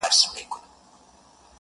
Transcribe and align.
•په 0.03 0.07
خپلو 0.09 0.27
اوښکو؛ 0.39 0.57